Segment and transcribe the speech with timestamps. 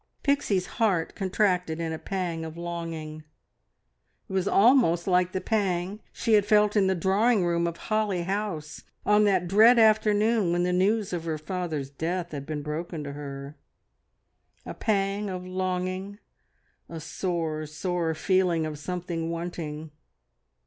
[0.23, 3.23] Pixie's heart contracted in a pang of longing;
[4.27, 8.23] it was almost like the pang she had felt in the drawing room of Holly
[8.23, 13.03] House on that dread afternoon when the news of her father's death had been broken
[13.03, 13.59] to her
[14.65, 16.17] a pang of longing,
[16.89, 19.91] a sore, sore feeling of something wanting.